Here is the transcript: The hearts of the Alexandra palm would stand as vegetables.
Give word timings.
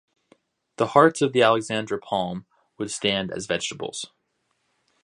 The 0.77 0.87
hearts 0.87 1.21
of 1.21 1.31
the 1.31 1.43
Alexandra 1.43 1.99
palm 1.99 2.47
would 2.79 2.89
stand 2.89 3.29
as 3.31 3.45
vegetables. 3.45 4.07